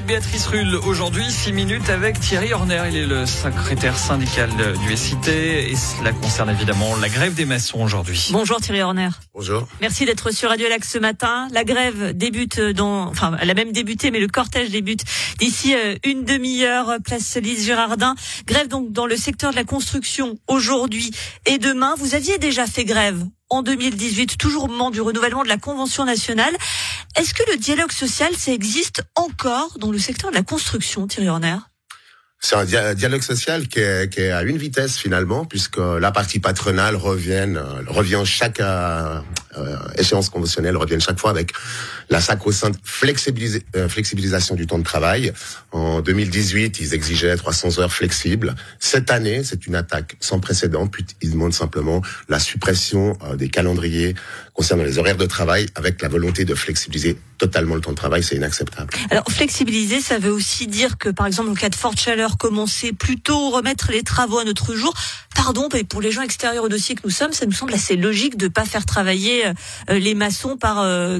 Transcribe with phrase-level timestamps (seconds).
[0.00, 0.74] de Béatrice Rulle.
[0.86, 2.82] Aujourd'hui, 6 minutes avec Thierry Horner.
[2.88, 4.50] Il est le secrétaire syndical
[4.86, 8.28] du SIT et cela concerne évidemment la grève des maçons aujourd'hui.
[8.32, 9.08] Bonjour Thierry Horner.
[9.34, 9.66] Bonjour.
[9.80, 11.48] Merci d'être sur Radio Lac ce matin.
[11.52, 15.04] La grève débute dans, enfin, elle a même débuté, mais le cortège débute
[15.38, 18.14] d'ici euh, une demi-heure, place Lise Girardin.
[18.46, 21.10] Grève donc dans le secteur de la construction aujourd'hui
[21.46, 21.94] et demain.
[21.98, 26.04] Vous aviez déjà fait grève en 2018, toujours au moment du renouvellement de la Convention
[26.04, 26.56] nationale.
[27.16, 31.28] Est-ce que le dialogue social, ça existe encore dans le secteur de la construction, Thierry
[31.28, 31.56] Horner?
[32.40, 36.40] C'est un dialogue social qui est, qui est, à une vitesse finalement, puisque la partie
[36.40, 38.60] patronale revient, euh, revient chaque
[39.58, 41.52] euh, euh, échéance conventionnelle, revient chaque fois avec
[42.08, 45.32] la sacro-sainte flexibilisation du temps de travail.
[45.72, 48.54] En 2018, ils exigeaient 300 heures flexibles.
[48.78, 50.86] Cette année, c'est une attaque sans précédent.
[50.86, 54.14] Puis ils demandent simplement la suppression des calendriers
[54.54, 58.22] concernant les horaires de travail, avec la volonté de flexibiliser totalement le temps de travail.
[58.22, 58.90] C'est inacceptable.
[59.10, 62.92] Alors flexibiliser, ça veut aussi dire que par exemple en cas de forte chaleur commencer
[62.92, 64.94] plus tôt, remettre les travaux à notre jour.
[65.34, 67.96] Pardon, mais pour les gens extérieurs au dossier que nous sommes, ça nous semble assez
[67.96, 69.46] logique de pas faire travailler
[69.90, 70.76] euh, les maçons par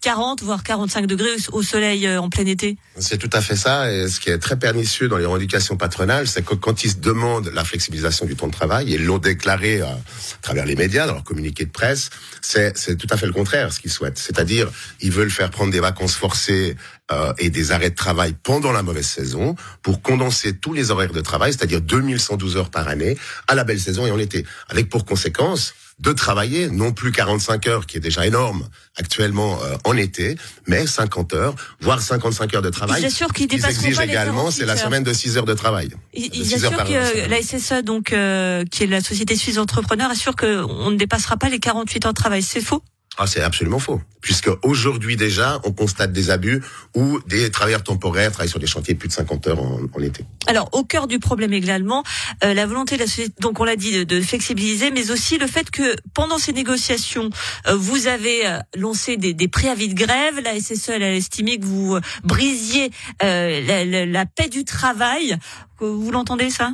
[0.00, 2.78] 40 euh, voire 45 degrés au soleil euh, en plein été.
[2.98, 3.92] C'est tout à fait ça.
[3.92, 6.96] Et ce qui est très pernicieux dans les revendications patronales, c'est que quand ils se
[6.96, 9.98] demandent la flexibilisation du temps de travail, et l'ont déclaré à
[10.42, 13.80] travers les médias, dans leur communiqué de presse, c'est tout à fait le contraire ce
[13.80, 14.18] qu'ils souhaitent.
[14.18, 14.70] C'est-à-dire,
[15.00, 16.76] ils veulent faire prendre des vacances forcées
[17.10, 21.12] euh, et des arrêts de travail pendant la mauvaise saison pour condenser tous les horaires
[21.12, 23.16] de travail, c'est-à-dire 2112 heures par année,
[23.48, 24.44] à la belle saison et en été.
[24.68, 29.76] Avec pour conséquence de travailler non plus 45 heures, qui est déjà énorme actuellement euh,
[29.84, 33.02] en été, mais 50 heures, voire 55 heures de travail.
[33.02, 35.90] Ils assurent qu'ils exigent également, c'est la semaine de 6 heures de travail.
[36.14, 40.36] Ils, ils assurent que la SSE, donc, euh, qui est la Société Suisse Entrepreneur, assure
[40.36, 42.42] qu'on ne dépassera pas les 48 heures de travail.
[42.42, 42.82] C'est faux
[43.20, 44.00] ah, c'est absolument faux.
[44.20, 46.62] Puisque aujourd'hui déjà, on constate des abus
[46.94, 50.24] où des travailleurs temporaires travaillent sur des chantiers plus de 50 heures en, été.
[50.46, 52.04] Alors, au cœur du problème également,
[52.44, 55.48] euh, la volonté de la société, donc on l'a dit, de, flexibiliser, mais aussi le
[55.48, 57.30] fait que pendant ces négociations,
[57.66, 60.40] euh, vous avez euh, lancé des, des, préavis de grève.
[60.44, 65.36] La SSE, elle a estimé que vous brisiez la, la, la paix du travail.
[65.80, 66.72] Vous l'entendez ça?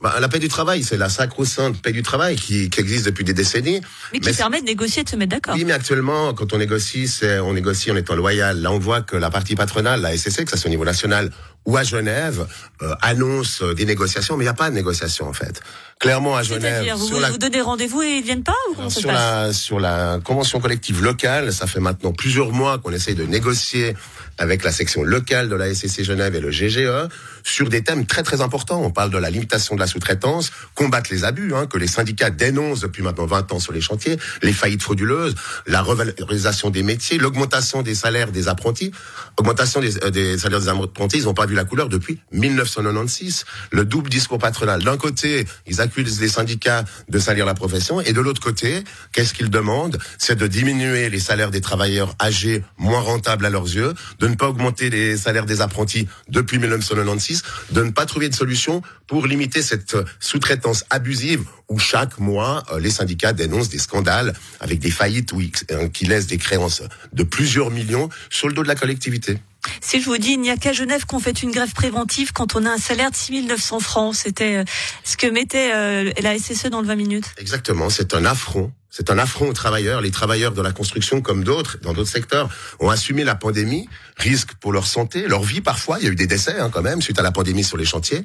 [0.00, 3.24] Bah, la paix du travail, c'est la sacro-sainte paix du travail qui, qui, existe depuis
[3.24, 3.80] des décennies.
[4.12, 5.54] Mais qui permet de négocier, de se mettre d'accord.
[5.54, 8.60] Oui, mais actuellement, quand on négocie, c'est on négocie en étant loyal.
[8.60, 11.30] Là, on voit que la partie patronale, la SSC, que ça soit au niveau national
[11.66, 12.46] ou à Genève,
[12.82, 15.60] euh, annonce des négociations, mais il n'y a pas de négociation en fait.
[15.98, 16.86] Clairement à Genève.
[16.96, 20.20] Vous, vous, vous donnez rendez-vous et ils viennent pas ou comment sur la sur la
[20.22, 23.96] convention collective locale, ça fait maintenant plusieurs mois qu'on essaye de négocier
[24.38, 27.08] avec la section locale de la SCC Genève et le GGE
[27.42, 28.80] sur des thèmes très très importants.
[28.80, 32.30] On parle de la limitation de la sous-traitance, combattre les abus hein, que les syndicats
[32.30, 35.34] dénoncent depuis maintenant 20 ans sur les chantiers, les faillites frauduleuses,
[35.66, 38.92] la revalorisation des métiers, l'augmentation des salaires des apprentis,
[39.36, 43.44] augmentation des, euh, des salaires des apprentis, ils n'ont pas vu la couleur depuis 1996.
[43.72, 44.82] Le double discours patronal.
[44.82, 49.34] D'un côté, ils accusent les syndicats de salir la profession et de l'autre côté, qu'est-ce
[49.34, 49.98] qu'ils demandent?
[50.18, 54.36] C'est de diminuer les salaires des travailleurs âgés moins rentables à leurs yeux, de ne
[54.36, 57.42] pas augmenter les salaires des apprentis depuis 1996,
[57.72, 62.80] de ne pas trouver de solution pour limiter cette sous-traitance abusive où chaque mois, euh,
[62.80, 65.32] les syndicats dénoncent des scandales avec des faillites
[65.70, 66.82] euh, qui laissent des créances
[67.12, 69.38] de plusieurs millions sur le dos de la collectivité.
[69.80, 72.56] Si je vous dis, il n'y a qu'à Genève qu'on fait une grève préventive quand
[72.56, 74.14] on a un salaire de 6 900 francs.
[74.14, 74.64] C'était euh,
[75.04, 75.72] ce que mettait
[76.20, 77.26] la SSE dans le 20 minutes.
[77.38, 80.00] Exactement, c'est un affront c'est un affront aux travailleurs.
[80.00, 82.48] Les travailleurs de la construction, comme d'autres, dans d'autres secteurs,
[82.80, 85.98] ont assumé la pandémie, risque pour leur santé, leur vie parfois.
[86.00, 87.84] Il y a eu des décès hein, quand même suite à la pandémie sur les
[87.84, 88.24] chantiers.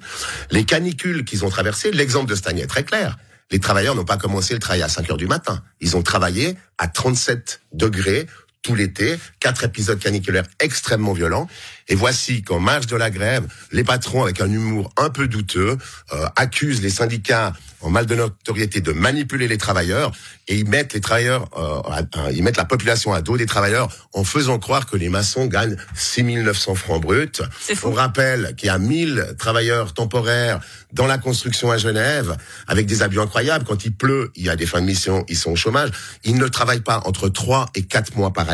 [0.51, 3.17] Les canicules qu'ils ont traversées, l'exemple de Stagné est très clair.
[3.51, 5.61] Les travailleurs n'ont pas commencé le travail à 5 heures du matin.
[5.81, 8.25] Ils ont travaillé à 37 degrés
[8.63, 11.47] tout l'été, quatre épisodes caniculaires extrêmement violents.
[11.89, 15.77] Et voici qu'en marge de la grève, les patrons, avec un humour un peu douteux,
[16.13, 20.13] euh, accusent les syndicats en mal de notoriété de manipuler les travailleurs
[20.47, 24.23] et ils mettent les travailleurs, euh, ils mettent la population à dos des travailleurs en
[24.23, 27.41] faisant croire que les maçons gagnent 6 900 francs bruts.
[27.83, 30.61] On rappelle qu'il y a 1000 travailleurs temporaires
[30.93, 33.65] dans la construction à Genève avec des abus incroyables.
[33.65, 35.89] Quand il pleut, il y a des fins de mission, ils sont au chômage.
[36.23, 38.52] Ils ne travaillent pas entre 3 et 4 mois par année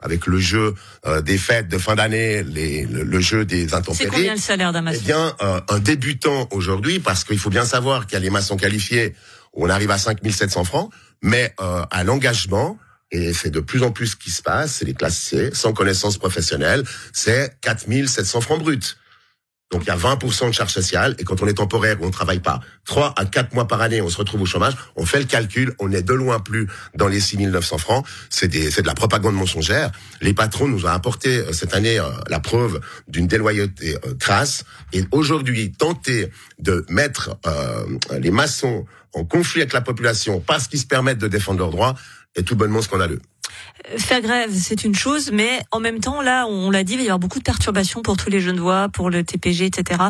[0.00, 0.74] avec le jeu
[1.06, 3.96] euh, des fêtes de fin d'année, le, jeu des intempéries.
[3.96, 7.50] C'est combien le salaire d'un maçon Eh bien, euh, un débutant aujourd'hui, parce qu'il faut
[7.50, 9.14] bien savoir qu'il y a les maçons qualifiés,
[9.52, 10.90] où on arrive à 5700 francs,
[11.22, 12.78] mais euh, à l'engagement,
[13.10, 15.72] et c'est de plus en plus ce qui se passe, c'est les classes C, sans
[15.72, 18.78] connaissance professionnelle, c'est 4700 francs bruts.
[19.70, 22.10] Donc il y a 20% de charge sociale et quand on est temporaire ou on
[22.10, 25.20] travaille pas 3 à 4 mois par année, on se retrouve au chômage, on fait
[25.20, 29.36] le calcul, on est de loin plus dans les 6900 francs, c'est de la propagande
[29.36, 29.92] mensongère.
[30.20, 34.64] Les patrons nous ont apporté euh, cette année euh, la preuve d'une déloyauté euh, crasse.
[34.92, 37.38] Et aujourd'hui tenter de mettre
[38.18, 41.94] les maçons en conflit avec la population parce qu'ils se permettent de défendre leurs droits
[42.34, 43.20] est tout bonnement scandaleux.
[43.96, 47.02] Faire grève, c'est une chose, mais en même temps, là, on l'a dit, il va
[47.02, 50.00] y avoir beaucoup de perturbations pour tous les jeunes voix, pour le TPG, etc.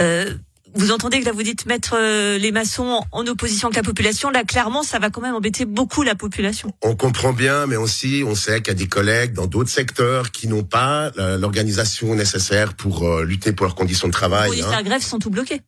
[0.00, 0.34] Euh,
[0.74, 4.30] vous entendez que là vous dites mettre euh, les maçons en opposition avec la population.
[4.30, 6.72] Là, clairement, ça va quand même embêter beaucoup la population.
[6.82, 10.30] On comprend bien, mais aussi on sait qu'il y a des collègues dans d'autres secteurs
[10.30, 14.60] qui n'ont pas l'organisation nécessaire pour euh, lutter pour leurs conditions de travail.
[14.60, 14.82] Pour hein.
[14.82, 15.60] grève, sont tout bloqués.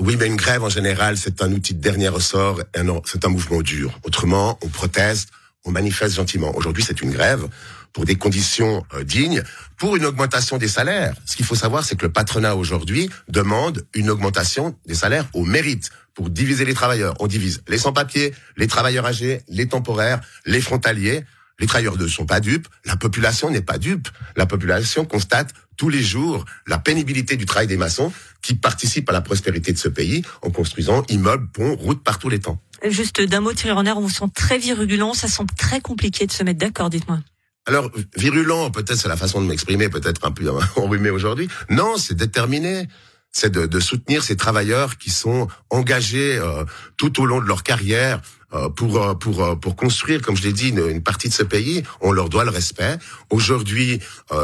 [0.00, 2.60] Oui, mais une grève en général, c'est un outil de dernier ressort,
[3.04, 3.98] c'est un mouvement dur.
[4.02, 5.28] Autrement, on proteste,
[5.64, 6.54] on manifeste gentiment.
[6.56, 7.48] Aujourd'hui, c'est une grève
[7.92, 9.42] pour des conditions euh, dignes,
[9.76, 11.14] pour une augmentation des salaires.
[11.26, 15.44] Ce qu'il faut savoir, c'est que le patronat aujourd'hui demande une augmentation des salaires au
[15.44, 17.14] mérite pour diviser les travailleurs.
[17.20, 21.24] On divise les sans-papiers, les travailleurs âgés, les temporaires, les frontaliers.
[21.58, 24.08] Les travailleurs ne sont pas dupes, la population n'est pas dupe.
[24.34, 29.12] La population constate tous les jours la pénibilité du travail des maçons qui participent à
[29.12, 32.62] la prospérité de ce pays en construisant immeubles, ponts, routes par tous les temps.
[32.88, 36.32] Juste d'un mot, Thierry Renner, on vous sent très virulent, ça semble très compliqué de
[36.32, 37.18] se mettre d'accord, dites-moi.
[37.66, 41.48] Alors, virulent, peut-être c'est la façon de m'exprimer, peut-être un peu enrhumé aujourd'hui.
[41.68, 42.88] Non, c'est déterminé.
[43.32, 46.64] C'est de, de, soutenir ces travailleurs qui sont engagés euh,
[46.96, 48.20] tout au long de leur carrière
[48.52, 51.84] euh, pour euh, pour pour construire, comme je l'ai dit, une, partie de ce pays.
[52.00, 52.98] On leur doit le respect.
[53.30, 54.00] Aujourd'hui,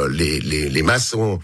[0.09, 1.41] les, les, les maçons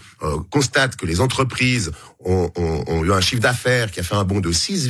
[0.51, 1.91] constatent que les entreprises
[2.23, 4.87] ont, ont, ont eu un chiffre d'affaires qui a fait un bond de 6,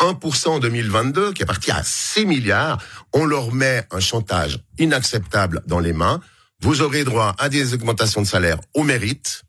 [0.00, 2.82] 1% en 2022, qui est parti à 6 milliards,
[3.12, 6.20] on leur met un chantage inacceptable dans les mains.
[6.60, 9.42] Vous aurez droit à des augmentations de salaire au mérite,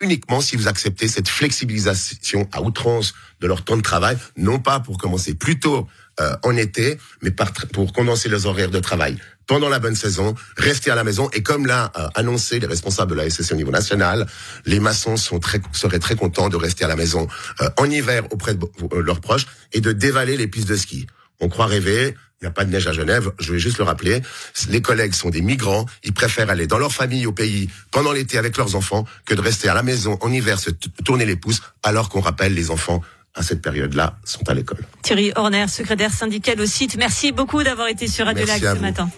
[0.00, 4.80] uniquement si vous acceptez cette flexibilisation à outrance de leur temps de travail, non pas
[4.80, 5.86] pour commencer plus tôt
[6.20, 7.32] euh, en été, mais
[7.72, 11.30] pour condenser les horaires de travail pendant la bonne saison, rester à la maison.
[11.32, 14.26] Et comme l'a euh, annoncé les responsables de la SSC au niveau national,
[14.64, 17.26] les maçons sont très, seraient très contents de rester à la maison
[17.60, 21.06] euh, en hiver auprès de euh, leurs proches et de dévaler les pistes de ski.
[21.40, 23.84] On croit rêver, il n'y a pas de neige à Genève, je vais juste le
[23.84, 24.20] rappeler.
[24.68, 28.38] Les collègues sont des migrants, ils préfèrent aller dans leur famille au pays pendant l'été
[28.38, 30.70] avec leurs enfants que de rester à la maison en hiver se
[31.04, 33.02] tourner les pouces alors qu'on rappelle les enfants
[33.36, 34.84] à cette période-là sont à l'école.
[35.02, 39.08] Thierry Horner, secrétaire syndical au site, merci beaucoup d'avoir été sur Radio Lac ce matin.